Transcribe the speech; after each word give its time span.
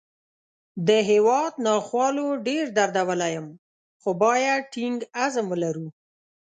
د 0.87 0.89
هیواد 1.09 1.53
ناخوالو 1.65 2.27
ډېر 2.47 2.65
دردولی 2.77 3.31
یم، 3.35 3.47
خو 4.01 4.09
باید 4.23 4.61
ټینګ 4.73 4.97
عزم 5.23 5.45
ولرو 5.49 5.87